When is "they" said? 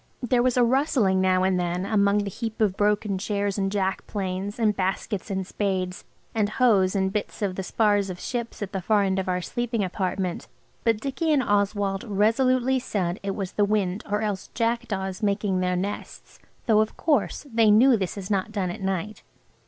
17.53-17.69